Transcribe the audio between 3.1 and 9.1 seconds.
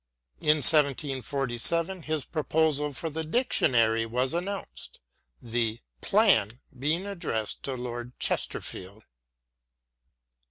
the Dictionary was announced, the" Plan" being addressed to Lord Chesterfield.